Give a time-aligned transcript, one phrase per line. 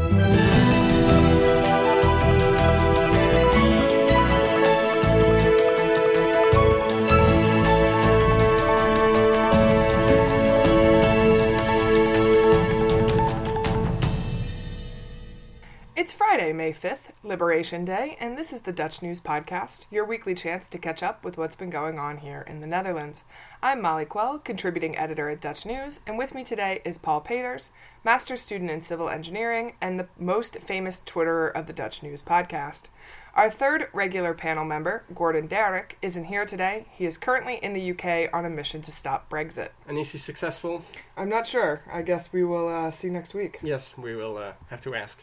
[0.00, 0.27] It's
[16.68, 20.76] May 5th, Liberation Day, and this is the Dutch News Podcast, your weekly chance to
[20.76, 23.24] catch up with what's been going on here in the Netherlands.
[23.62, 27.72] I'm Molly Quell, contributing editor at Dutch News, and with me today is Paul Peters,
[28.04, 32.88] master's student in civil engineering and the most famous Twitterer of the Dutch News Podcast.
[33.38, 36.86] Our third regular panel member, Gordon Darroch, isn't here today.
[36.90, 39.68] He is currently in the UK on a mission to stop Brexit.
[39.86, 40.84] And is he successful?
[41.16, 41.82] I'm not sure.
[41.88, 43.60] I guess we will uh, see next week.
[43.62, 45.22] Yes, we will uh, have to ask.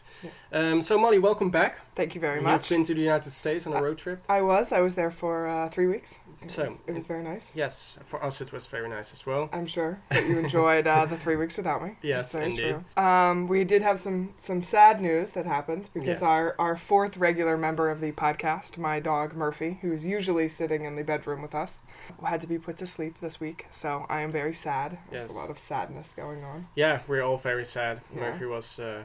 [0.50, 1.78] Um, so, Molly, welcome back.
[1.94, 2.70] Thank you very much.
[2.70, 4.24] You've been to the United States on a road trip.
[4.30, 4.72] I was.
[4.72, 6.16] I was there for uh, three weeks.
[6.42, 7.50] It, So, was, it was very nice.
[7.54, 9.48] Yes, for us it was very nice as well.
[9.52, 11.96] I'm sure that you enjoyed uh, the three weeks without me.
[12.02, 12.76] Yes, indeed.
[12.96, 16.22] Um, we did have some some sad news that happened because Yes.
[16.22, 20.96] our our fourth regular member of the podcast, my dog Murphy, who's usually sitting in
[20.96, 21.80] the bedroom with us,
[22.24, 23.66] had to be put to sleep this week.
[23.72, 24.98] So I am very sad.
[25.10, 25.30] There's Yes.
[25.30, 26.68] a lot of sadness going on.
[26.74, 28.00] Yeah, we're all very sad.
[28.14, 28.20] Yeah.
[28.20, 29.04] Murphy was uh,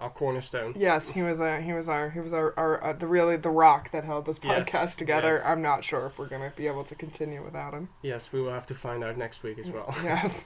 [0.00, 0.74] our cornerstone.
[0.76, 3.50] Yes, he was a he was our he was our, our uh, the really the
[3.50, 5.34] rock that held this Yes, podcast together.
[5.34, 5.42] yes.
[5.46, 7.88] I'm not sure if we're gonna be able to continue without him.
[8.02, 9.94] Yes, we will have to find out next week as well.
[10.04, 10.44] Yes.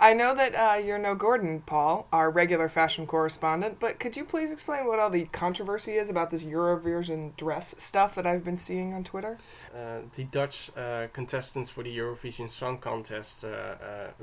[0.00, 4.24] I know that uh, you're no Gordon, Paul, our regular fashion correspondent, but could you
[4.24, 8.58] please explain what all the controversy is about this Eurovision dress stuff that I've been
[8.58, 9.38] seeing on Twitter?
[9.76, 13.74] Uh, the Dutch uh, contestants for the Eurovision Song Contest uh,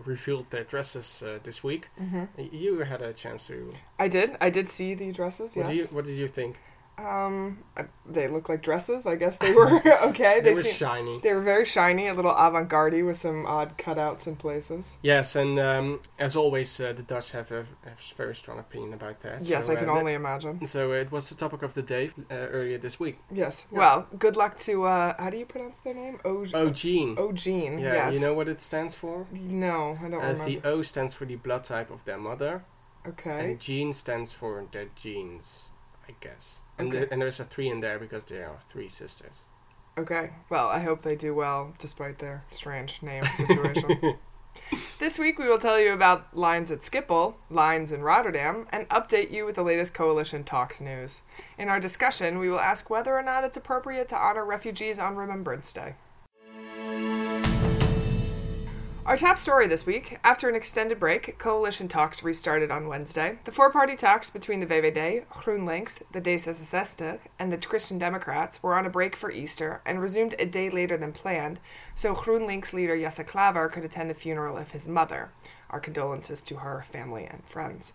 [0.03, 1.89] revealed their dresses uh, this week.
[2.01, 2.23] Mm-hmm.
[2.51, 3.73] You had a chance to.
[3.99, 4.35] I did.
[4.41, 5.75] I did see the dresses, What, yes.
[5.75, 6.57] you, what did you think?
[6.95, 7.63] Um,
[8.05, 9.07] they look like dresses.
[9.07, 10.39] I guess they were okay.
[10.41, 11.19] They They, were shiny.
[11.21, 14.97] they were very shiny, a little avant-garde with some odd cutouts in places.
[15.01, 18.93] Yes, and um, as always, uh, the Dutch have a, have a very strong opinion
[18.93, 19.41] about that.
[19.41, 20.65] yes, So, I can uh, only imagine.
[20.67, 23.17] So it was the topic of the day uh, earlier this week.
[23.31, 23.65] Yes.
[23.71, 23.79] Yeah.
[23.79, 26.19] Well, good luck to uh, how do you pronounce their name?
[26.23, 26.45] O.
[26.53, 27.15] Oh, Gene.
[27.17, 27.31] O.
[27.31, 27.79] Jean.
[27.79, 28.13] yeah, yes.
[28.13, 29.25] you know what it stands for?
[29.31, 30.45] No, I don't Uh, remember.
[30.45, 32.63] the O stands for the blood type of their mother,
[33.07, 33.45] okay.
[33.49, 35.69] and Gene stands for their genes,
[36.07, 36.59] I guess.
[36.77, 37.05] And, Okay.
[37.05, 39.41] the, and there's a three in there because they are three sisters.
[39.97, 40.31] Okay.
[40.49, 44.15] Well, I hope they do well despite their strange name situation.
[44.99, 49.29] this week we will tell you about lines at Schiphol, lines in Rotterdam, and update
[49.31, 51.21] you with the latest coalition talks news.
[51.59, 55.15] In our discussion, we will ask whether or not it's appropriate to honor refugees on
[55.15, 55.93] Remembrance Day.
[59.05, 63.37] Our top story this week after an extended break, coalition talks restarted on Wednesday.
[63.43, 68.75] The four party talks between the VVD, GroenLinks, the D66, and the Christian Democrats were
[68.77, 71.59] on a break for Easter and resumed a day later than planned,
[71.95, 75.31] so GroenLinks leader Jesse Klaver could attend the funeral of his mother.
[75.69, 77.91] Our condolences to her family and friends.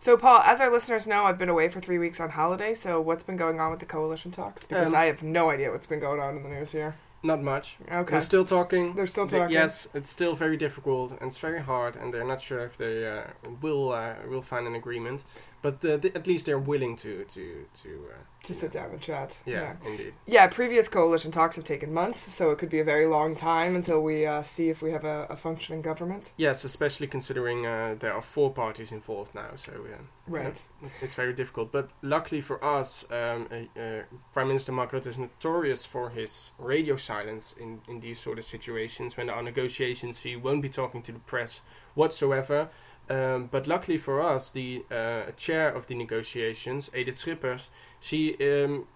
[0.00, 3.00] So, Paul, as our listeners know, I've been away for three weeks on holiday, so
[3.00, 4.64] what's been going on with the coalition talks?
[4.64, 6.96] Because Um, I have no idea what's been going on in the news here.
[7.22, 7.76] Not much.
[7.90, 8.10] Okay.
[8.12, 8.94] They're still talking.
[8.94, 9.54] They're still They- talking.
[9.54, 13.06] yes, it's still very difficult and it's very hard, and they're not sure if they
[13.06, 13.24] uh,
[13.60, 15.22] will uh, will find an agreement.
[15.60, 17.88] But uh, th- at least they're willing to to to.
[18.12, 19.36] Uh, To sit down and chat.
[19.44, 20.14] yeah, indeed.
[20.24, 23.74] Yeah, previous coalition talks have taken months, so it could be a very long time
[23.76, 26.30] until we uh, see if we have a, a functioning government.
[26.36, 30.62] Yes, especially considering uh, there are four parties involved now, so uh, Right.
[31.02, 31.72] it's very difficult.
[31.72, 36.96] But luckily for us, um, uh, uh, Prime Minister Rutte is notorious for his radio
[36.96, 39.16] silence in, in these sort of situations.
[39.16, 41.60] When there are negotiations, he won't be talking to the press
[41.94, 42.68] whatsoever.
[43.10, 47.68] Um, but luckily for us, the uh, chair of the negotiations, Edith Schippers,
[48.00, 48.86] she um,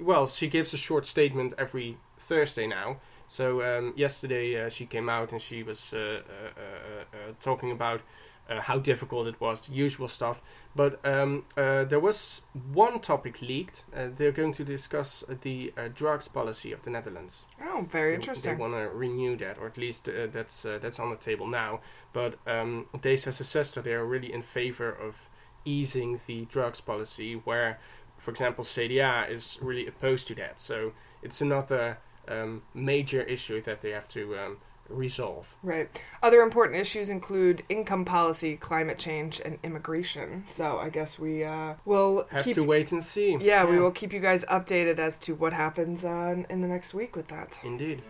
[0.00, 2.98] well, she gives a short statement every Thursday now.
[3.28, 7.70] So um, yesterday uh, she came out and she was uh, uh, uh, uh, talking
[7.70, 8.02] about
[8.50, 10.42] uh, how difficult it was, the usual stuff.
[10.74, 12.42] But um, uh, there was
[12.72, 13.84] one topic leaked.
[13.94, 17.44] Uh, they're going to discuss the uh, drugs policy of the Netherlands.
[17.62, 18.54] Oh, very They- interesting.
[18.54, 21.46] They want to renew that, or at least uh, that's uh, that's on the table
[21.46, 21.80] now.
[22.12, 25.28] But um, D66, they are really in favor of
[25.64, 27.78] easing the drugs policy, where,
[28.18, 30.58] for example, CDA is really opposed to that.
[30.58, 34.56] So it's another um, major issue that they have to um,
[34.88, 35.54] resolve.
[35.62, 35.88] Right.
[36.22, 40.44] Other important issues include income policy, climate change, and immigration.
[40.46, 42.54] So I guess we uh, will Have keep.
[42.56, 43.36] to wait and see.
[43.40, 46.94] yeah, we will keep you guys updated as to what happens uh, in the next
[46.94, 47.58] week with that.
[47.64, 48.02] Indeed.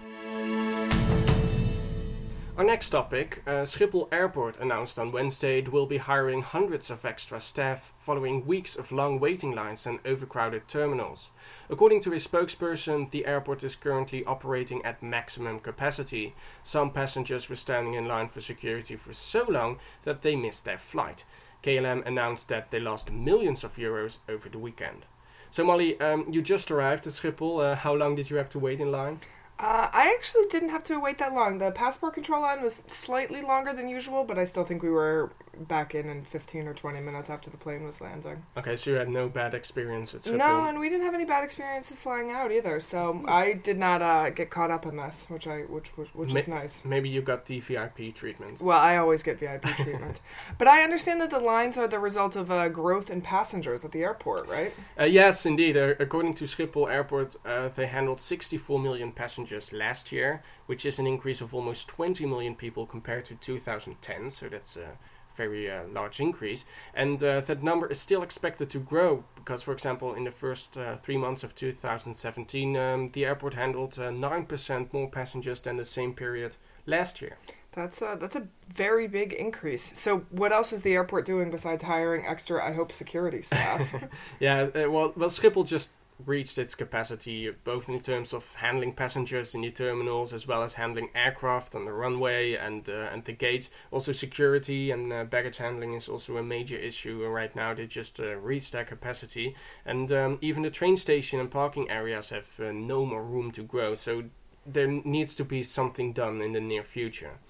[2.62, 7.04] Our next topic uh, Schiphol Airport announced on Wednesday it will be hiring hundreds of
[7.04, 11.30] extra staff following weeks of long waiting lines and overcrowded terminals.
[11.68, 16.36] According to a spokesperson, the airport is currently operating at maximum capacity.
[16.62, 20.78] Some passengers were standing in line for security for so long that they missed their
[20.78, 21.24] flight.
[21.64, 25.04] KLM announced that they lost millions of euros over the weekend.
[25.50, 27.72] So, Molly, um, you just arrived at Schiphol.
[27.72, 29.18] Uh, how long did you have to wait in line?
[29.62, 31.58] Uh, I actually didn't have to wait that long.
[31.58, 35.30] The passport control line was slightly longer than usual, but I still think we were
[35.56, 38.42] back in in 15 or 20 minutes after the plane was landing.
[38.56, 40.38] Okay, so you had no bad experience at Schiphol?
[40.38, 42.80] No, and we didn't have any bad experiences flying out either.
[42.80, 46.32] So I did not uh, get caught up in this, which I which which, which
[46.32, 46.84] Ma- is nice.
[46.84, 48.60] Maybe you got the VIP treatment.
[48.60, 50.20] Well, I always get VIP treatment,
[50.58, 53.92] but I understand that the lines are the result of uh, growth in passengers at
[53.92, 54.72] the airport, right?
[54.98, 55.76] Uh, yes, indeed.
[55.76, 60.98] Uh, according to Schiphol Airport, uh, they handled 64 million passengers last year, which is
[60.98, 64.30] an increase of almost 20 million people compared to 2010.
[64.30, 64.98] So that's a
[65.36, 66.64] very uh, large increase.
[66.94, 70.76] And uh, that number is still expected to grow because, for example, in the first
[70.76, 76.14] uh, three months of 2017, um, the airport handled 9% more passengers than the same
[76.14, 76.56] period
[76.86, 77.36] last year.
[77.74, 79.98] That's a that's a very big increase.
[79.98, 82.62] So, what else is the airport doing besides hiring extra?
[82.62, 83.94] I hope security staff.
[84.40, 85.92] yeah, uh, well, well, Schiphol just
[86.26, 90.74] reached its capacity, both in terms of handling passengers in the terminals as well as
[90.74, 93.70] handling aircraft on the runway and uh, and the gates.
[93.90, 97.74] Also, security and uh, baggage handling is also a major issue right now.
[97.74, 99.54] They just uh, reached their capacity,
[99.84, 103.62] and um, even the train station and parking areas have uh, no more room to
[103.62, 103.94] grow.
[103.94, 104.24] So.
[104.64, 107.40] There needs to be something done in the near future.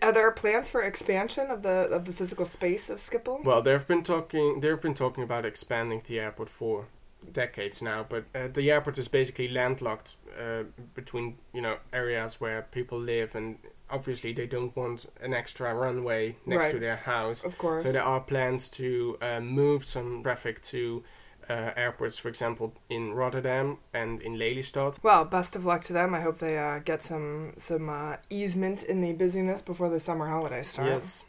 [0.00, 3.42] Are there plans for expansion of the of the physical space of Schiphol?
[3.42, 4.60] Well, they've been talking.
[4.60, 6.86] They've been talking about expanding the airport for
[7.32, 10.64] decades now, but uh, the airport is basically landlocked uh,
[10.94, 13.58] between you know areas where people live, and
[13.90, 17.44] obviously they don't want an extra runway next to their house.
[17.44, 17.82] of course.
[17.82, 21.02] So there are plans to uh, move some traffic to
[21.48, 25.02] uh, airports, for example, in Rotterdam and in Lelystad.
[25.02, 26.14] well, best of luck to them.
[26.14, 30.28] I hope they uh, get some some uh, easement in the busyness before the summer
[30.28, 30.88] holidays start.
[30.88, 31.24] Yes.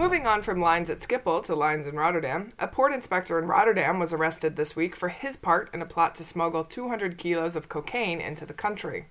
[0.00, 3.98] Moving on from lines at Schiphol to lines in Rotterdam, a port inspector in Rotterdam
[3.98, 7.68] was arrested this week for his part in a plot to smuggle 200 kilos of
[7.68, 9.08] cocaine into the country.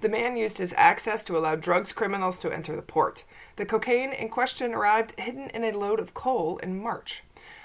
[0.00, 3.22] The man used his access to allow drugs criminals to enter the port.
[3.54, 7.22] The cocaine in question arrived hidden in a load of coal in March.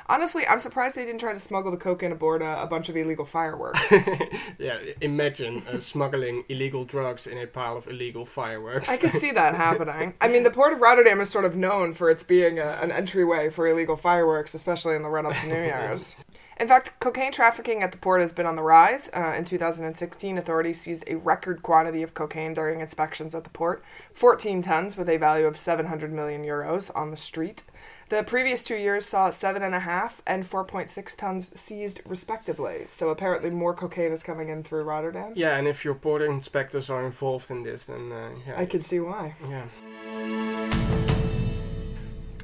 [0.09, 2.89] Honestly, I'm surprised they didn't try to smuggle the coke in aboard a, a bunch
[2.89, 3.79] of illegal fireworks.
[4.57, 8.89] yeah, imagine uh, smuggling illegal drugs in a pile of illegal fireworks.
[8.89, 10.15] I could see that happening.
[10.19, 12.91] I mean, the port of Rotterdam is sort of known for its being a, an
[12.91, 16.15] entryway for illegal fireworks, especially in the run up to New Year's.
[16.59, 19.09] In fact, cocaine trafficking at the port has been on the rise.
[19.15, 23.81] Uh, in 2016, authorities seized a record quantity of cocaine during inspections at the port
[24.13, 27.63] 14 tons with a value of 700 million euros on the street.
[28.09, 32.85] The previous two years saw 7.5 and 4.6 tons seized, respectively.
[32.87, 35.33] So apparently, more cocaine is coming in through Rotterdam.
[35.35, 38.81] Yeah, and if your port inspectors are involved in this, then uh, yeah, I can
[38.81, 39.35] see why.
[39.47, 39.67] yeah.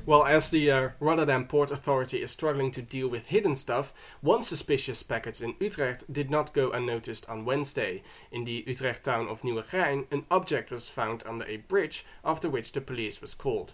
[0.06, 3.92] Well, as the uh, Rotterdam Port Authority is struggling to deal with hidden stuff,
[4.22, 8.04] one suspicious package in Utrecht did not go unnoticed on Wednesday.
[8.32, 12.72] In the Utrecht town of Nieuwegein, an object was found under a bridge, after which
[12.72, 13.74] the police was called.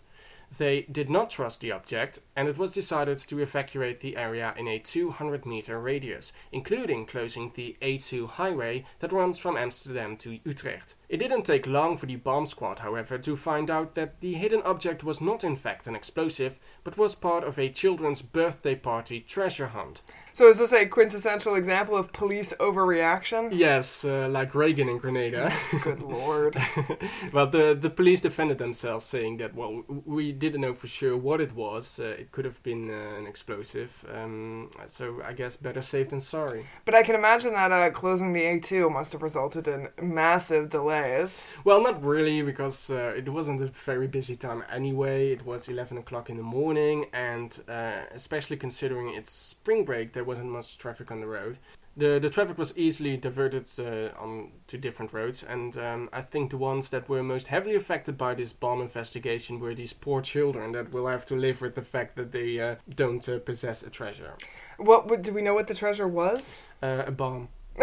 [0.57, 4.67] They did not trust the object, and it was decided to evacuate the area in
[4.67, 10.95] a 200 meter radius, including closing the A2 highway that runs from Amsterdam to Utrecht.
[11.07, 14.61] It didn't take long for the bomb squad, however, to find out that the hidden
[14.63, 19.21] object was not in fact an explosive, but was part of a children's birthday party
[19.21, 20.01] treasure hunt.
[20.33, 23.49] So is this a quintessential example of police overreaction?
[23.51, 25.51] Yes, uh, like Reagan in Grenada.
[25.83, 26.55] Good lord.
[27.33, 31.41] well, the the police defended themselves, saying that well, we didn't know for sure what
[31.41, 31.99] it was.
[31.99, 34.05] Uh, it could have been uh, an explosive.
[34.13, 36.65] Um, so I guess better safe than sorry.
[36.85, 41.43] But I can imagine that uh, closing the A2 must have resulted in massive delays.
[41.65, 45.31] Well, not really, because uh, it wasn't a very busy time anyway.
[45.31, 50.27] It was 11 o'clock in the morning, and uh, especially considering it's spring break, there
[50.27, 51.57] wasn't much traffic on the road.
[51.97, 56.51] The, the traffic was easily diverted uh, on to different roads, and um, I think
[56.51, 60.73] the ones that were most heavily affected by this bomb investigation were these poor children
[60.73, 63.89] that will have to live with the fact that they uh, don't uh, possess a
[63.89, 64.33] treasure.
[64.77, 66.55] What would, do we know what the treasure was?
[66.83, 67.49] Uh, a bomb.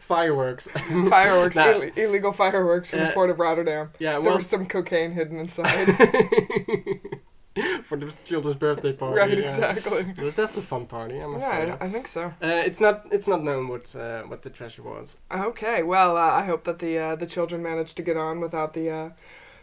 [0.00, 0.66] Fireworks.
[1.08, 1.66] Fireworks, Nah.
[1.72, 3.90] Ill- illegal fireworks from the Uh, port of Rotterdam.
[3.98, 5.88] yeah, There well, was some cocaine hidden inside.
[7.84, 9.18] for the children's birthday party.
[9.18, 9.44] right, yeah.
[9.44, 10.14] exactly.
[10.16, 11.66] But that's a fun party, I must say.
[11.66, 12.26] Yeah, I, I think so.
[12.42, 13.06] Uh, it's not.
[13.10, 15.16] It's not known what uh, what the treasure was.
[15.32, 18.72] Okay, well, uh, I hope that the uh, the children managed to get on without
[18.74, 19.10] the uh,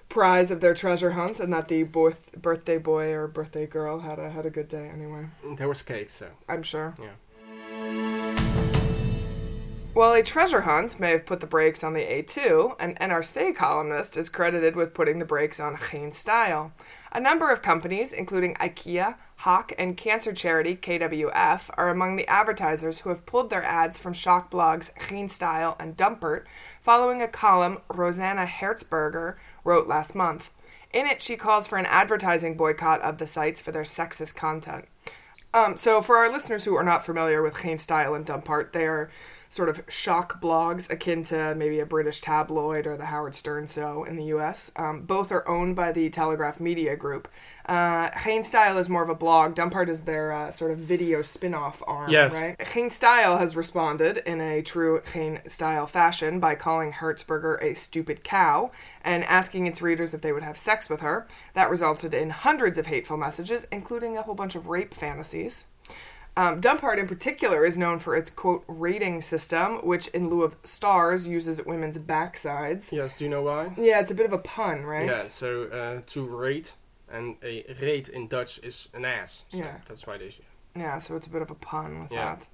[0.09, 4.19] prize of their treasure hunt, and that the boy- birthday boy or birthday girl had
[4.19, 5.27] a had a good day anyway.
[5.57, 6.93] There was cake, so I'm sure.
[6.99, 8.37] Yeah.
[9.97, 14.15] While a treasure hunt may have put the brakes on the A2, an NRC columnist
[14.15, 16.71] is credited with putting the brakes on GeenStijl.
[17.17, 22.99] A number of companies, including IKEA, Hawk, and cancer charity KWF, are among the advertisers
[22.99, 26.43] who have pulled their ads from shock blogs GeenStijl and Dumpert
[26.83, 30.51] following a column Rosanne Hertzberger wrote last month.
[30.93, 34.85] In it, she calls for an advertising boycott of the sites for their sexist content.
[35.55, 39.09] Um, so, for our listeners who are not familiar with GeenStijl and Dumpert, they are
[39.49, 44.03] sort of shock blogs akin to maybe a British tabloid or the Howard Stern show
[44.03, 44.71] in the US.
[44.75, 47.27] Um, both are owned by the Telegraph Media Group.
[47.65, 49.53] Uh, GeenStijl is more of a blog.
[49.53, 52.33] Dumpert is their uh, sort of video spin off arm, Yes.
[52.33, 52.57] right?
[52.59, 58.71] GeenStijl has responded in a true GeenStijl fashion by calling Hertzberger a stupid cow
[59.03, 61.27] and asking its readers if they would have sex with her.
[61.55, 65.65] That resulted in hundreds of hateful messages, including a whole bunch of rape fantasies.
[66.37, 70.55] Um, Dumpert, in particular, is known for its quote rating system, which in lieu of
[70.63, 72.91] stars uses women's backsides.
[72.91, 73.73] Yes, do you know why?
[73.75, 75.07] Yeah, it's a bit of a pun, right?
[75.07, 76.75] Yeah, so uh, to rate,
[77.11, 79.45] and a rate in Dutch is an ass.
[79.49, 79.77] So Yeah.
[79.87, 80.31] that's why they.
[80.75, 82.35] Yeah, so it's a bit of a pun with Yeah.
[82.35, 82.47] that.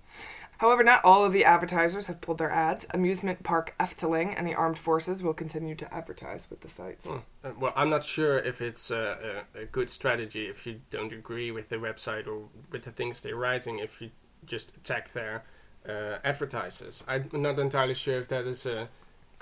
[0.63, 2.85] However, not all of the advertisers have pulled their ads.
[2.91, 7.05] Amusement Park Efteling and the Armed Forces will continue to advertise with the sites.
[7.05, 7.17] Hmm.
[7.43, 11.11] Uh, well, I'm not sure if it's uh, a, a good strategy if you don't
[11.11, 13.79] agree with the website or with the things they're writing.
[13.79, 14.09] If you
[14.45, 15.43] just attack their
[15.85, 18.87] uh, advertisers, I'm not entirely sure if that is a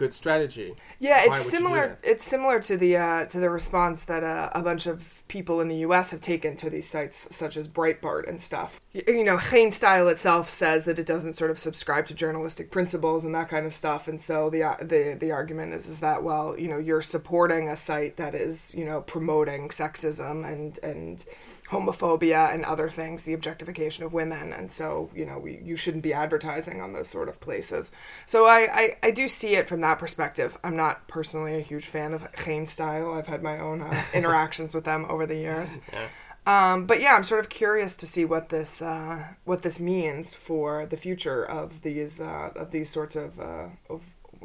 [0.02, 0.76] good strategy.
[1.00, 1.98] Yeah, Why it's you similar.
[2.04, 5.68] It's similar to the uh, to the response that uh, a bunch of people in
[5.70, 6.12] the U.S.
[6.12, 8.80] have taken to these sites, such as Breitbart and stuff.
[8.94, 13.24] Y- You know, GeenStijl itself says that it doesn't sort of subscribe to journalistic principles
[13.26, 16.24] and that kind of stuff, and so the uh, the the argument is is that
[16.24, 21.24] well, you know, you're supporting a site that is you know promoting sexism and and
[21.72, 26.04] homophobia and other things, the objectification of women, and so you know we, you shouldn't
[26.04, 27.92] be advertising on those sort of places.
[28.26, 30.58] So I, I, I do see it from that perspective.
[30.64, 33.18] I'm not personally a huge fan of GeenStijl.
[33.18, 35.80] I've had my own uh, interactions with them over the years.
[35.92, 36.08] Yeah.
[36.46, 40.34] Um, but yeah, I'm sort of curious to see what this uh, what this means
[40.34, 44.02] for the future of these uh, of these sorts of, uh, of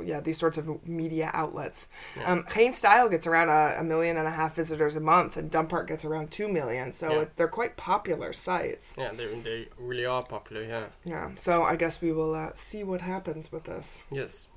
[0.06, 1.88] yeah these sorts of media outlets.
[2.16, 2.30] Yeah.
[2.32, 5.86] Um, GeenStijl gets around a, a million and a half visitors a month, and Dumpert
[5.88, 6.92] gets around two million.
[6.92, 7.20] So Yeah.
[7.22, 8.94] it, they're quite popular sites.
[8.96, 10.62] Yeah, they they really are popular.
[10.62, 10.86] Yeah.
[11.04, 11.30] Yeah.
[11.36, 14.02] So I guess we will uh, see what happens with this.
[14.10, 14.50] Yes.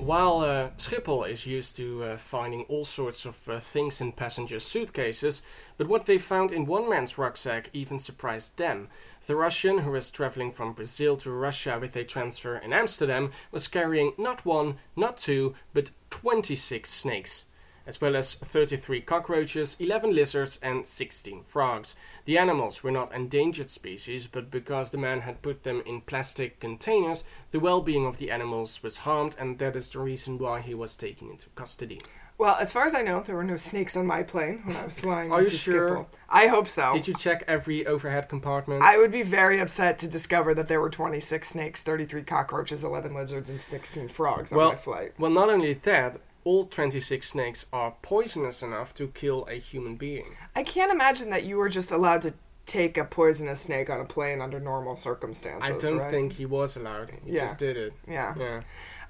[0.00, 4.64] While uh, Schiphol is used to uh, finding all sorts of uh, things in passengers'
[4.64, 5.42] suitcases,
[5.76, 8.88] but what they found in one man's rucksack even surprised them.
[9.26, 13.68] The Russian, who was traveling from Brazil to Russia with a transfer in Amsterdam, was
[13.68, 17.44] carrying not one, not two, but 26 snakes,
[17.86, 21.94] as well as 33 cockroaches, 11 lizards, and 16 frogs.
[22.24, 26.60] The animals were not endangered species, but because the man had put them in plastic
[26.60, 30.60] containers, the well being of the animals was harmed, and that is the reason why
[30.60, 32.00] he was taken into custody.
[32.38, 34.86] Well, as far as I know, there were no snakes on my plane when I
[34.86, 35.90] was flying Are you sure?
[35.90, 36.06] Schiphol.
[36.30, 36.94] I hope so.
[36.94, 38.82] Did you check every overhead compartment?
[38.82, 43.12] I would be very upset to discover that there were 26 snakes, 33 cockroaches, 11
[43.12, 45.12] lizards, and 16 frogs on Well- my flight.
[45.18, 50.36] well, not only that, all 26 snakes are poisonous enough to kill a human being.
[50.56, 52.34] I can't imagine that you were just allowed to
[52.66, 55.68] take a poisonous snake on a plane under normal circumstances.
[55.68, 56.10] I don't right?
[56.10, 57.10] think he was allowed.
[57.24, 57.46] He Yeah.
[57.46, 57.92] just did it.
[58.08, 58.34] Yeah.
[58.38, 58.62] Yeah.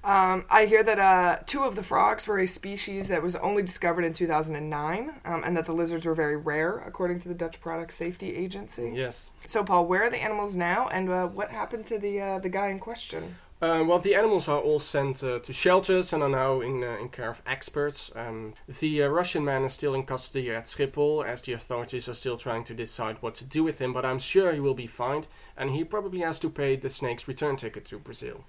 [0.03, 3.63] Um, I hear that uh, two of the frogs were a species that was only
[3.63, 7.61] discovered in 2009, um, and that the lizards were very rare, according to the Dutch
[7.61, 8.93] Product Safety Agency.
[8.95, 9.33] Yes.
[9.47, 12.49] So, Paul, where are the animals now, and uh, what happened to the uh, the
[12.49, 13.37] guy in question?
[13.63, 16.97] Uh, well, the animals are all sent uh, to shelters and are now in, uh,
[16.99, 18.11] in care of experts.
[18.17, 22.15] Um, the uh, Russian man is still in custody at Schiphol, as the authorities are
[22.15, 23.93] still trying to decide what to do with him.
[23.93, 25.27] But I'm sure he will be fined,
[25.59, 28.45] and he probably has to pay the snake's return ticket to Brazil.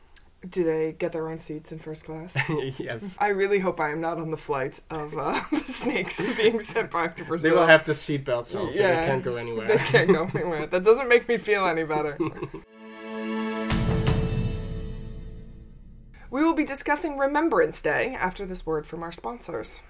[0.49, 2.35] Do they get their own seats in first class?
[2.79, 6.59] yes, I really hope I am not on the flight of uh, the snakes being
[6.61, 7.51] sent back to Brazil.
[7.51, 9.01] they will have the seatbelts on, so Yeah.
[9.01, 9.67] they can't go anywhere.
[9.67, 10.67] They can't go anywhere.
[10.67, 12.17] That doesn't make me feel any better.
[16.31, 19.81] We will be discussing Remembrance Day after this word from our sponsors.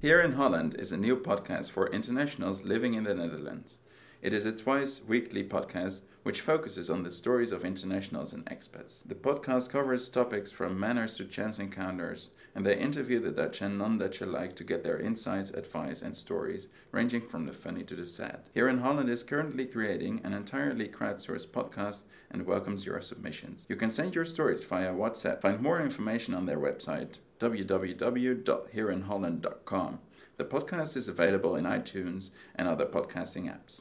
[0.00, 3.80] Here in Holland is a new podcast for internationals living in the Netherlands.
[4.22, 9.02] It is a twice weekly podcast which focuses on the stories of internationals and expats.
[9.02, 13.78] The podcast covers topics from manners to chance encounters, and they interview the Dutch and
[13.78, 17.96] non Dutch alike to get their insights, advice, and stories, ranging from the funny to
[17.96, 18.40] the sad.
[18.52, 23.64] Here in Holland is currently creating an entirely crowdsourced podcast and welcomes your submissions.
[23.70, 25.40] You can send your stories via WhatsApp.
[25.40, 29.98] Find more information on their website www.hereinholland.com.
[30.36, 33.80] The podcast is available in iTunes and other podcasting apps.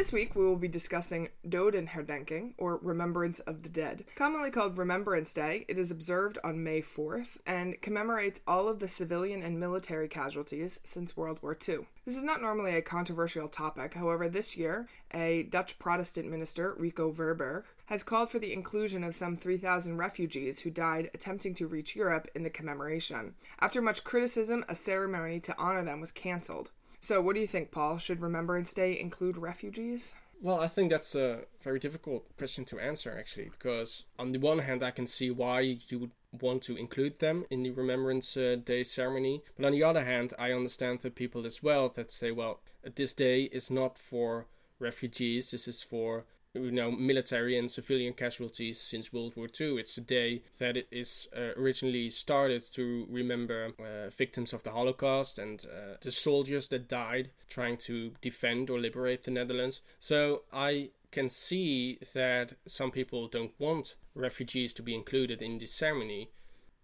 [0.00, 4.06] This week we will be discussing Dodenherdenking, or Remembrance of the Dead.
[4.14, 8.88] Commonly called Remembrance Day, it is observed on May 4th and commemorates all of the
[8.88, 11.80] civilian and military casualties since World War II.
[12.06, 17.14] This is not normally a controversial topic, however, this year, a Dutch Protestant minister, Rikko
[17.14, 21.94] Voorberg, has called for the inclusion of some 3,000 refugees who died attempting to reach
[21.94, 23.34] Europe in the commemoration.
[23.60, 26.70] After much criticism, a ceremony to honor them was cancelled.
[27.00, 27.96] So, what do you think, Paul?
[27.98, 30.12] Should Remembrance Day include refugees?
[30.42, 34.58] Well, I think that's a very difficult question to answer, actually, because on the one
[34.58, 38.56] hand, I can see why you would want to include them in the Remembrance uh,
[38.62, 39.42] Day ceremony.
[39.56, 42.60] But on the other hand, I understand the people as well that say, well,
[42.94, 44.46] this day is not for
[44.78, 49.78] refugees, this is for you know military and civilian casualties since World War II.
[49.78, 54.72] It's a day that it is uh, originally started to remember uh, victims of the
[54.72, 59.82] Holocaust and uh, the soldiers that died trying to defend or liberate the Netherlands.
[60.00, 65.72] So I can see that some people don't want refugees to be included in this
[65.72, 66.30] ceremony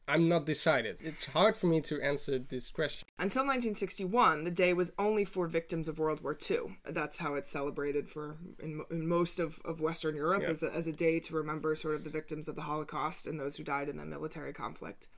[0.09, 1.01] I'm not decided.
[1.03, 3.09] It's hard for me to answer this question.
[3.19, 6.77] Until 1961, the day was only for victims of World War II.
[6.85, 10.51] That's how it's celebrated for in, in most of, of Western Europe yeah.
[10.51, 13.41] as, a, as a day to remember sort of the victims of the Holocaust and
[13.41, 15.09] those who died in the military conflict.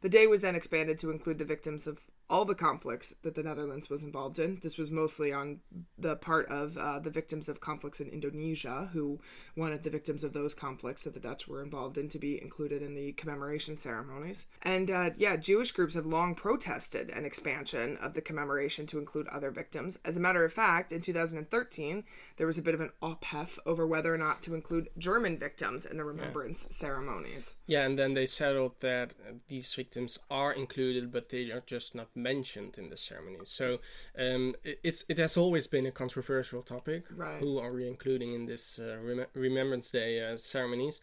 [0.00, 3.42] The day was then expanded to include the victims of all the conflicts that the
[3.42, 4.60] Netherlands was involved in.
[4.62, 5.58] This was mostly on
[5.98, 9.20] the part of uh, the victims of conflicts in Indonesia, who
[9.56, 12.82] wanted the victims of those conflicts that the Dutch were involved in to be included
[12.82, 14.46] in the commemoration ceremonies.
[14.62, 19.26] And uh, yeah, Jewish groups have long protested an expansion of the commemoration to include
[19.28, 19.98] other victims.
[20.04, 22.04] As a matter of fact, in 2013,
[22.36, 25.84] there was a bit of an ophef over whether or not to include German victims
[25.84, 26.74] in the remembrance yeah.
[26.74, 27.56] ceremonies.
[27.66, 29.14] Yeah, and then they settled that
[29.48, 33.38] these victims are included, but they are just not mentioned in the ceremony.
[33.44, 33.78] So
[34.18, 37.04] um, it's it has always been a controversial topic.
[37.14, 37.40] Right.
[37.40, 41.00] Who are we including in this uh, Rem- Remembrance Day uh, ceremonies?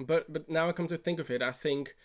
[0.00, 1.96] But but now I come to think of it, I think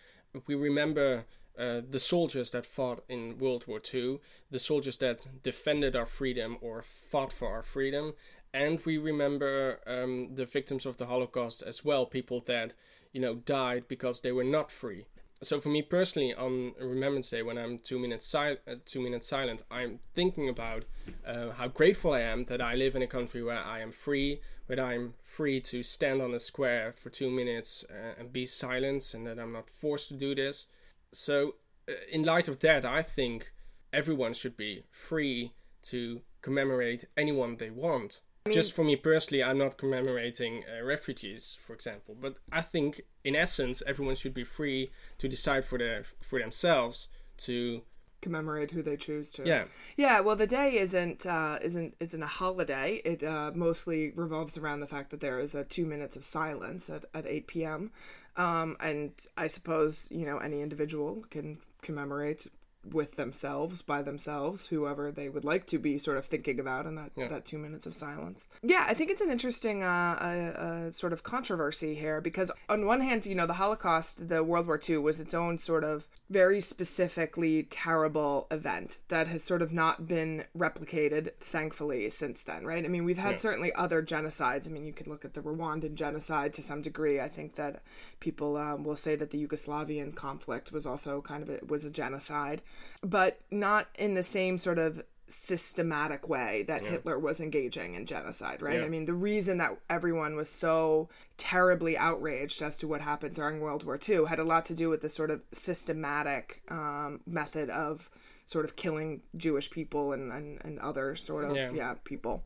[0.45, 1.25] we remember.
[1.59, 4.19] Uh, the soldiers that fought in World War II,
[4.51, 8.13] the soldiers that defended our freedom or fought for our freedom,
[8.53, 12.73] and we remember um, the victims of the Holocaust as well, people that
[13.11, 15.05] you know died because they were not free
[15.41, 19.27] so for me personally on remembrance day when i'm two minutes sil- uh, two minutes
[19.27, 20.83] silent i'm thinking about
[21.25, 24.41] uh, how grateful i am that i live in a country where i am free
[24.65, 29.13] where i'm free to stand on a square for two minutes uh, and be silent
[29.13, 30.65] and that i'm not forced to do this.
[31.11, 31.55] So
[31.87, 33.51] uh, in light of that i think
[33.93, 39.57] everyone should be free to commemorate anyone they want mean, just for me personally, I'm
[39.57, 42.15] not commemorating uh, refugees, for example.
[42.19, 47.07] But I think, in essence, everyone should be free to decide for their for themselves
[47.45, 47.81] to
[48.21, 49.45] commemorate who they choose to.
[49.45, 50.19] Yeah, yeah.
[50.21, 53.01] Well, the day isn't uh, isn't isn't a holiday.
[53.05, 56.89] It uh, mostly revolves around the fact that there is a two minutes of silence
[56.89, 57.91] at at eight p.m.
[58.35, 62.47] Um, and I suppose you know any individual can commemorate
[62.93, 66.95] with themselves by themselves whoever they would like to be sort of thinking about in
[66.95, 67.27] that yeah.
[67.27, 71.13] that two minutes of silence yeah i think it's an interesting uh, uh, uh, sort
[71.13, 74.97] of controversy here because on one hand you know the holocaust the world war ii
[74.97, 80.43] was its own sort of very specifically terrible event that has sort of not been
[80.57, 82.83] replicated thankfully since then right?
[82.83, 84.67] I mean we've had certainly other genocides.
[84.67, 87.19] I mean you could look at the rwandan genocide to some degree.
[87.19, 87.81] I think that
[88.19, 91.91] people um, will say that the yugoslavian conflict was also kind of a, was a
[91.91, 92.61] genocide
[93.01, 96.91] but not in the same sort of systematic way that yeah.
[96.91, 98.79] Hitler was engaging in genocide, right?
[98.79, 98.85] Yeah.
[98.85, 103.59] I mean, the reason that everyone was so terribly outraged as to what happened during
[103.59, 107.69] World War II had a lot to do with the sort of systematic um, method
[107.69, 108.09] of
[108.47, 112.45] sort of killing Jewish people and, and, and other sort of yeah, yeah people.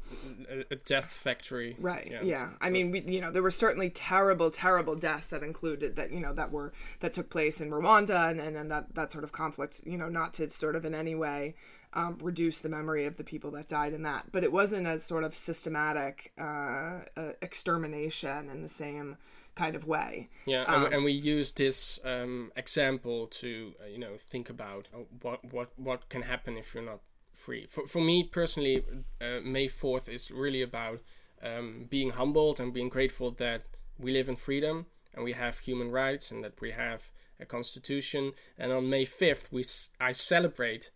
[0.49, 1.75] A, death factory.
[1.79, 2.07] Right.
[2.09, 2.23] Yeah.
[2.23, 2.49] yeah.
[2.59, 6.19] I mean, we, you know, there were certainly terrible, terrible deaths that included that you
[6.19, 9.31] know that were that took place in Rwanda and and, and that that sort of
[9.31, 9.83] conflict.
[9.85, 11.53] You know, not to sort of in any way
[11.93, 15.03] um, reduce the memory of the people that died in that, but it wasn't as
[15.03, 19.17] sort of systematic uh, uh, extermination in the same
[19.55, 20.29] kind of way.
[20.45, 24.87] Yeah, um, and, and, we use this um, example to uh, you know think about
[24.93, 27.01] uh, what what what can happen if you're not
[27.33, 27.65] free.
[27.65, 28.83] For for me personally,
[29.19, 31.01] uh, May Fourth is really about
[31.43, 33.63] um, being humbled and being grateful that
[33.99, 38.31] we live in freedom and we have human rights and that we have a constitution.
[38.57, 39.65] And on May fifth, we
[39.99, 40.91] I celebrate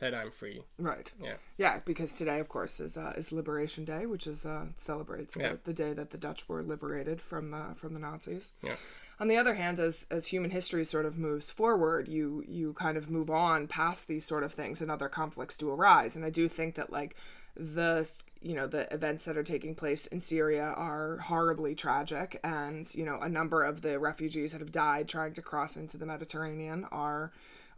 [0.00, 0.62] that I'm free.
[0.78, 1.10] Right.
[1.22, 1.34] Yeah.
[1.56, 5.52] Yeah, because today, of course, is uh, is Liberation Day, which is uh, celebrates yeah.
[5.52, 8.52] the, the, day that the Dutch were liberated from the from the Nazis.
[8.62, 8.76] Yeah.
[9.20, 12.96] On the other hand, as as human history sort of moves forward, you you kind
[12.96, 16.16] of move on past these sort of things, and other conflicts do arise.
[16.16, 17.16] And I do think that like
[17.54, 18.08] the
[18.40, 23.04] you know the events that are taking place in Syria are horribly tragic, and you
[23.04, 26.86] know a number of the refugees that have died trying to cross into the Mediterranean
[26.90, 27.32] are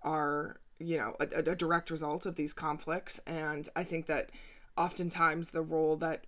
[0.04, 4.30] are you know a, a direct result of these conflicts, and I think that
[4.76, 6.24] oftentimes the role that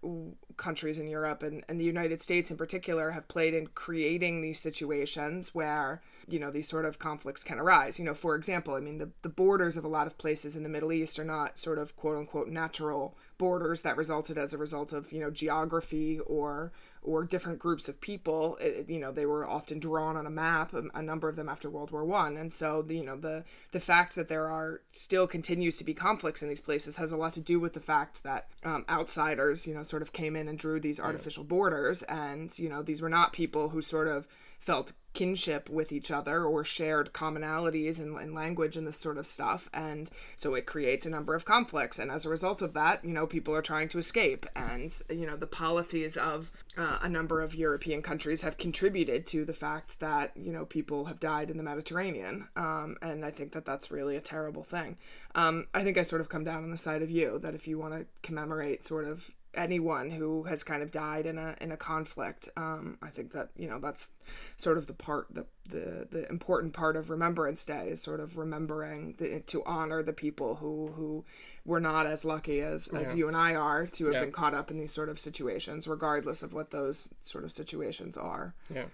[0.57, 4.61] countries in Europe and, and the United States in particular have played in creating these
[4.61, 7.99] situations where, you know, these sort of conflicts can arise.
[7.99, 10.63] You know, for example, I mean, the, the borders of a lot of places in
[10.63, 14.59] the Middle East are not sort of quote unquote natural borders that resulted as a
[14.59, 18.57] result of, you know, geography or or different groups of people.
[18.61, 21.49] It, you know, they were often drawn on a map, a, a number of them
[21.49, 24.81] after World War One, and so the, you know the the fact that there are
[24.91, 27.81] still continues to be conflicts in these places has a lot to do with the
[27.81, 32.03] fact that um, outsiders, you know, sort of came in and drew these artificial borders,
[32.05, 34.27] and you know these were not people who sort of
[34.65, 39.27] felt kinship with each other or shared commonalities in, in language and this sort of
[39.27, 39.71] stuff.
[39.73, 41.99] And so it creates a number of conflicts.
[41.99, 44.45] And as a result of that, you know, people are trying to escape.
[44.57, 49.45] And, you know, the policies of uh, a number of European countries have contributed to
[49.45, 52.49] the fact that, you know, people have died in the Mediterranean.
[52.57, 54.97] Um, and I think that that's really a terrible thing.
[55.37, 57.69] Um, I think I sort of come down on the side of you that if
[57.69, 61.73] you want to commemorate sort of anyone who has kind of died in a in
[61.73, 62.49] a conflict.
[62.57, 64.09] Um, I think that you know that's
[64.57, 68.39] sort of the part the the the important part of Remembrance Day is sort of
[68.39, 71.25] remembering the, to honor the people who who
[71.65, 73.19] were not as lucky as as yeah.
[73.19, 74.21] you and I are to have yeah.
[74.21, 78.17] been caught up in these sort of situations, regardless of what those sort of situations
[78.17, 78.55] are.
[78.73, 78.87] Yeah,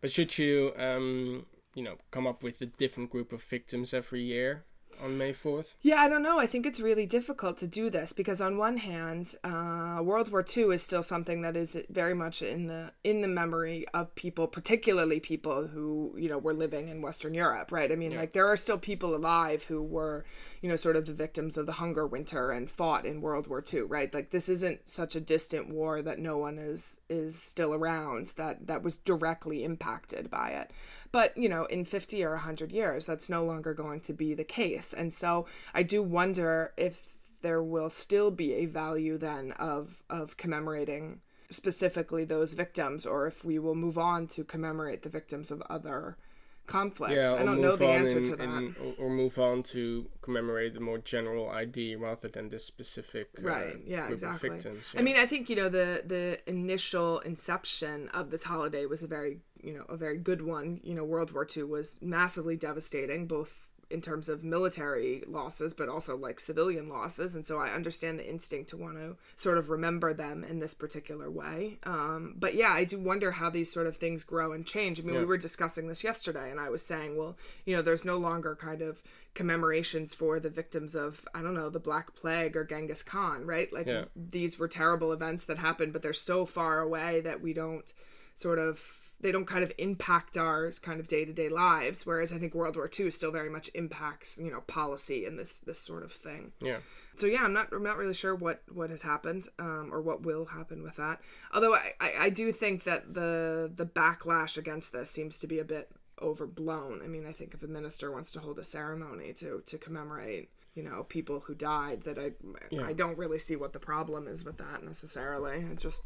[0.00, 4.22] but should you um you know come up with a different group of victims every
[4.22, 4.64] year?
[5.02, 5.74] On May 4th?
[5.82, 6.38] Yeah, I don't know.
[6.38, 10.44] I think it's really difficult to do this because on one hand, uh, World War
[10.56, 14.46] II is still something that is very much in the in the memory of people,
[14.46, 17.90] particularly people who you know were living in Western Europe, right?
[17.92, 18.20] I mean, yeah.
[18.20, 20.24] like there are still people alive who were
[20.62, 23.62] you know sort of the victims of the hunger winter and fought in World War
[23.72, 24.12] II, right?
[24.12, 28.66] Like this isn't such a distant war that no one is is still around that
[28.66, 30.70] that was directly impacted by it.
[31.16, 34.44] But, you know, in 50 or 100 years, that's no longer going to be the
[34.44, 34.92] case.
[34.92, 40.36] And so I do wonder if there will still be a value then of of
[40.36, 45.62] commemorating specifically those victims or if we will move on to commemorate the victims of
[45.70, 46.18] other
[46.66, 47.14] conflicts.
[47.14, 48.44] Yeah, I don't know the answer in, to that.
[48.44, 53.42] In, or move on to commemorate the more general ID rather than this specific uh,
[53.42, 53.76] right.
[53.86, 54.50] Yeah, exactly.
[54.50, 55.00] Victims, yeah.
[55.00, 59.06] I mean, I think you know the the initial inception of this holiday was a
[59.06, 60.80] very you know a very good one.
[60.82, 65.88] You know, World War II was massively devastating, both in terms of military losses, but
[65.88, 67.34] also like civilian losses.
[67.36, 70.74] And so I understand the instinct to want to sort of remember them in this
[70.74, 71.78] particular way.
[71.84, 74.98] Um, but yeah, I do wonder how these sort of things grow and change.
[74.98, 75.20] I mean, yeah.
[75.20, 78.56] we were discussing this yesterday, and I was saying, well, you know, there's no longer
[78.56, 79.02] kind of
[79.34, 83.72] commemorations for the victims of, I don't know, the Black Plague or Genghis Khan, right?
[83.72, 84.06] Like yeah.
[84.16, 87.92] these were terrible events that happened, but they're so far away that we don't
[88.34, 88.78] sort of
[89.20, 92.90] they don't kind of impact our kind of day-to-day lives whereas i think world war
[92.98, 96.52] ii still very much impacts you know policy and this this sort of thing.
[96.60, 96.78] Yeah.
[97.14, 100.22] So yeah i'm not i'm not really sure what what has happened um, or what
[100.22, 101.20] will happen with that.
[101.52, 105.58] Although I, I i do think that the the backlash against this seems to be
[105.58, 107.00] a bit overblown.
[107.02, 110.50] I mean i think if a minister wants to hold a ceremony to to commemorate
[110.74, 112.32] you know people who died that i
[112.70, 112.84] yeah.
[112.84, 115.56] i don't really see what the problem is with that necessarily.
[115.56, 116.02] It just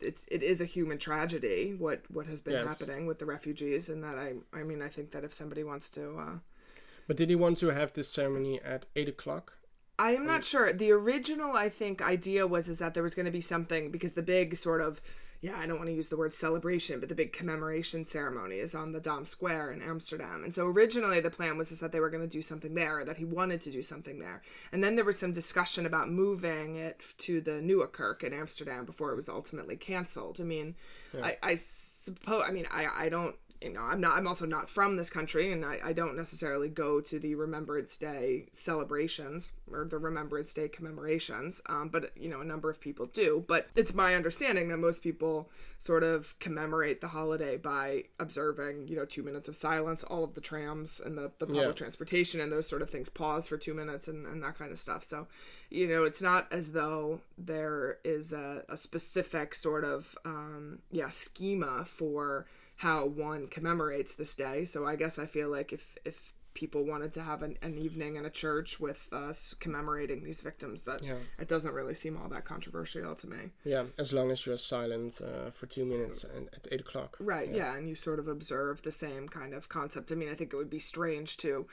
[0.00, 2.66] it's it is a human tragedy what what has been yes.
[2.66, 5.90] happening with the refugees and that I I mean I think that if somebody wants
[5.90, 6.38] to uh,
[7.06, 9.54] but did he want to have this ceremony at eight o'clock
[9.98, 13.26] I am not sure the original I think idea was is that there was going
[13.26, 15.00] to be something because the big sort of
[15.46, 18.74] yeah, I don't want to use the word celebration, but the big commemoration ceremony is
[18.74, 20.42] on the Dam Square in Amsterdam.
[20.42, 23.04] And so originally the plan was is that they were going to do something there,
[23.04, 24.42] that he wanted to do something there.
[24.72, 28.84] And then there was some discussion about moving it to the Nieuwe Kerk in Amsterdam
[28.84, 30.40] before it was ultimately canceled.
[30.40, 30.74] I mean,
[31.14, 31.26] yeah.
[31.26, 34.16] I, I suppose, I mean, I, I don't you know, I'm not.
[34.16, 37.96] I'm also not from this country, and I, I don't necessarily go to the Remembrance
[37.96, 41.60] Day celebrations or the Remembrance Day commemorations.
[41.68, 43.44] Um, but you know, a number of people do.
[43.46, 48.96] But it's my understanding that most people sort of commemorate the holiday by observing, you
[48.96, 50.02] know, two minutes of silence.
[50.04, 51.72] All of the trams and the, the public yeah.
[51.72, 54.78] transportation and those sort of things pause for two minutes and, and that kind of
[54.78, 55.04] stuff.
[55.04, 55.26] So,
[55.70, 61.08] you know, it's not as though there is a, a specific sort of um, yeah
[61.08, 64.64] schema for how one commemorates this day.
[64.64, 68.16] So I guess I feel like if if people wanted to have an, an evening
[68.16, 71.16] in a church with us commemorating these victims, that yeah.
[71.38, 73.50] it doesn't really seem all that controversial to me.
[73.62, 77.18] Yeah, as long as you're silent uh, for two minutes and at eight o'clock.
[77.20, 77.50] Right.
[77.50, 77.56] Yeah.
[77.56, 80.10] yeah, and you sort of observe the same kind of concept.
[80.10, 81.66] I mean, I think it would be strange to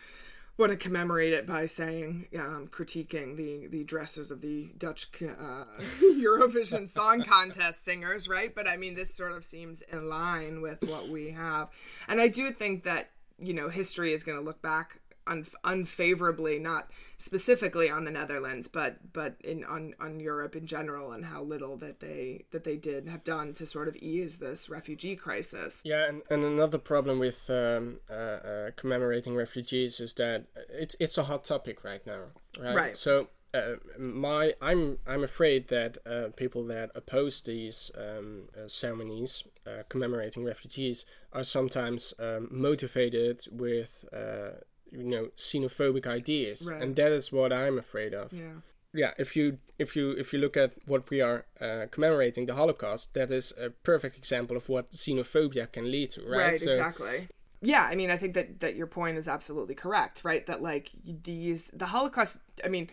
[0.57, 5.65] want to commemorate it by saying, um, critiquing the the dresses of the Dutch uh,
[6.01, 8.53] Eurovision Song Contest singers, right?
[8.53, 11.69] But I mean, this sort of seems in line with what we have,
[12.07, 16.59] and I do think that you know history is going to look back un- unfavorably,
[16.59, 21.41] not specifically on the Netherlands, but but in on, on Europe in general, and how
[21.41, 25.81] little that they that they did have done to sort of ease this refugee crisis.
[25.86, 31.17] Yeah, and, and another problem with um, uh, uh, commemorating refugees is that it's it's
[31.17, 32.23] a hot topic right now,
[32.59, 32.75] right?
[32.75, 32.97] Right.
[32.97, 33.27] So.
[33.55, 39.83] Uh, my I'm I'm afraid that uh, people that oppose these um, uh, ceremonies uh,
[39.89, 44.57] commemorating refugees are sometimes um, motivated with uh,
[44.99, 46.82] you know xenophobic ideas Right.
[46.84, 48.58] and that is what i'm afraid of Yeah.
[49.01, 49.45] yeah if you
[49.84, 53.45] if you if you look at what we are uh, commemorating the holocaust that is
[53.67, 57.17] a perfect example of what xenophobia can lead to right, right, exactly
[57.62, 60.86] yeah i mean i think that that your point is absolutely correct right that like
[61.29, 62.89] these the holocaust i mean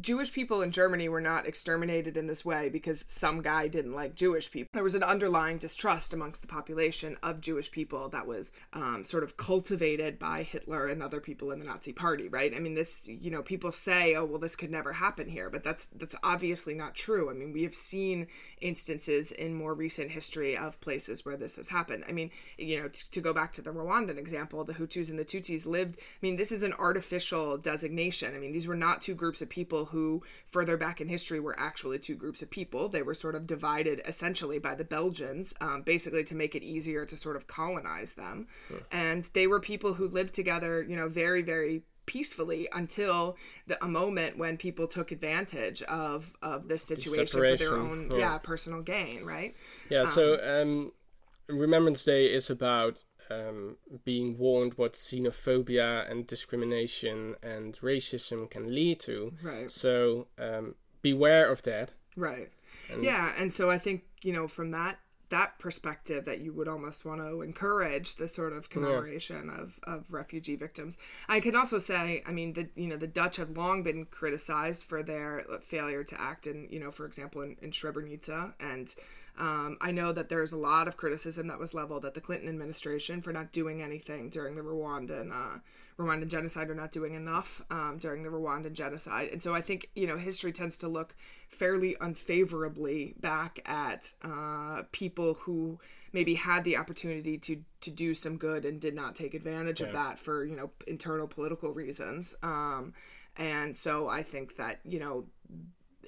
[0.00, 4.14] jewish people in germany were not exterminated in this way because some guy didn't like
[4.14, 4.68] jewish people.
[4.72, 9.24] There was an underlying distrust amongst the population of jewish people that was um, sort
[9.24, 12.54] of cultivated by hitler and other people in the nazi party right?
[12.54, 15.62] I mean this you know people say oh well this could never happen here but
[15.62, 17.30] that's that's obviously not true.
[17.30, 18.26] I mean we have seen
[18.60, 22.04] instances in more recent history of places where this has happened.
[22.08, 25.18] I mean you know t- to go back to the rwandan example the hutus and
[25.18, 28.34] the tutsis lived i mean this is an artificial designation.
[28.34, 31.58] I mean these were not two groups of people who further back in history were
[31.58, 32.88] actually two groups of people.
[32.88, 37.04] They were sort of divided essentially by the belgians um, basically to make it easier
[37.06, 38.46] to sort of colonize them.
[38.90, 43.86] And they were people who lived together you know very very peacefully until the, a
[43.86, 48.16] moment when people took advantage of of this situation for their own yeah.
[48.16, 49.54] yeah personal gain right?
[49.90, 50.92] Yeah so um
[51.48, 59.00] remembrance day is about um, being warned what xenophobia and discrimination and racism can lead
[59.00, 59.70] to Right.
[59.70, 62.50] so um, beware of that Right.
[63.00, 64.98] yeah, and so I think you know from that
[65.30, 70.10] that perspective that you would almost want to encourage the sort of commemoration of, of
[70.10, 70.96] refugee victims.
[71.28, 74.84] I can also say, I mean, the you know the Dutch have long been criticized
[74.84, 78.94] for their failure to act in you know, for example, in, in Srebrenica, and
[79.38, 82.48] um, I know that there's a lot of criticism that was leveled at the Clinton
[82.48, 85.58] administration for not doing anything during the Rwandan uh,
[85.98, 89.30] Rwandan genocide or not doing enough um, during the Rwandan genocide.
[89.32, 91.14] And so I think, you know, history tends to look
[91.48, 95.80] fairly unfavorably back at uh, people who
[96.12, 99.92] maybe had the opportunity to, to do some good and did not take advantage of
[99.92, 102.36] that for, you know, internal political reasons.
[102.44, 102.94] Um,
[103.36, 105.26] and so I think that, you know,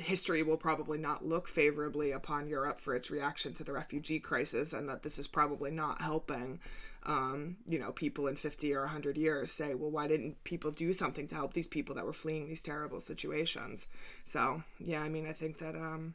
[0.01, 4.73] history will probably not look favorably upon Europe for its reaction to the refugee crisis,
[4.73, 6.61] and that this is probably not helping.
[7.05, 10.93] Um, you know, people in 50 or 100 years say, well, why didn't people do
[10.93, 13.87] something to help these people that were fleeing these terrible situations?
[14.25, 16.15] So, yeah, I mean, I think that, um,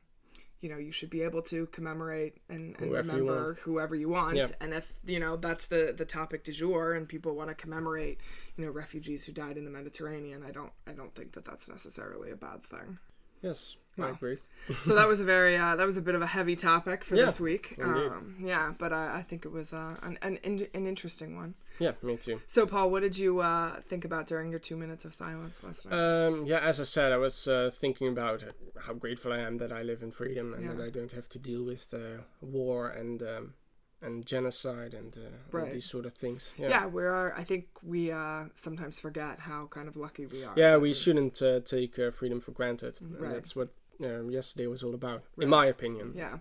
[0.62, 3.60] you know, you should be able to commemorate and, and Whoever you remember want.
[3.60, 4.36] whoever you want.
[4.36, 4.48] Yeah.
[4.62, 8.19] And if, you know, that's the, the topic du jour and people want to commemorate,
[8.56, 11.67] you know, refugees who died in the Mediterranean, I don't, I don't think that that's
[11.67, 13.00] necessarily a bad thing.
[13.48, 14.38] Yes i agree
[14.82, 17.16] so that was a very uh, that was a bit of a heavy topic for
[17.16, 17.66] Yeah, this week.
[17.84, 21.52] Um, yeah, but uh, I think it was uh, an, an an an interesting one.
[21.86, 25.06] yeah me too So, Paul, what did you uh, think about during your two minutes
[25.06, 25.96] of silence last night?
[26.00, 28.44] Um, yeah, as I said, I was uh, thinking about
[28.86, 30.74] how grateful I am that I live in freedom and Yeah.
[30.74, 33.54] that I don't have to deal with uh, war and um,
[34.02, 35.72] and genocide and, uh, Right.
[35.72, 36.54] these sort of things.
[36.58, 37.34] Yeah, yeah, we are.
[37.36, 40.54] I think we uh, sometimes forget how kind of lucky we are.
[40.56, 43.00] Yeah, we shouldn't uh, take uh, freedom for granted.
[43.02, 43.34] And Right.
[43.34, 46.14] that's what um, yesterday was all about, in my opinion.
[46.16, 46.38] Yeah.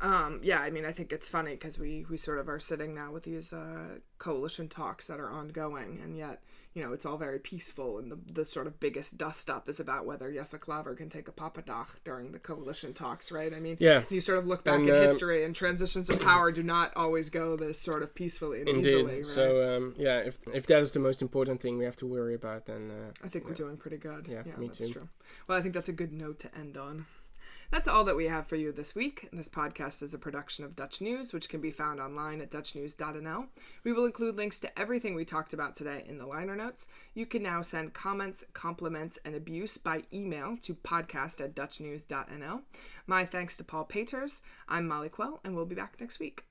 [0.00, 2.94] Um, yeah, I mean, I think it's funny because we, we sort of are sitting
[2.94, 6.40] now with these uh, coalition talks that are ongoing, and yet,
[6.78, 9.80] you know, it's all very peaceful, and the, the sort of biggest dust up is
[9.80, 13.52] about whether Jesse Klaver can take a papadag during the coalition talks, right?
[13.52, 14.02] I mean, Yeah.
[14.10, 16.92] you sort of look back And, in uh, history, and transitions of power do not
[16.94, 18.86] always go this sort of peacefully and Indeed.
[18.94, 19.26] easily, right?
[19.26, 22.34] So um, yeah, if if that is the most important thing we have to worry
[22.34, 24.28] about, then uh, I think we're doing pretty good.
[24.28, 24.92] Yeah, yeah me that's too.
[24.92, 25.08] true.
[25.48, 27.06] Well, I think that's a good note to end on.
[27.70, 29.28] That's all that we have for you this week.
[29.30, 33.46] This podcast is a production of Dutch News, which can be found online at dutchnews.nl.
[33.84, 36.88] We will include links to everything we talked about today in the liner notes.
[37.12, 42.62] You can now send comments, compliments, and abuse by email to podcast at dutchnews.nl.
[43.06, 44.40] My thanks to Paul Peters.
[44.66, 46.44] I'm Molly Quell, and we'll be back next week.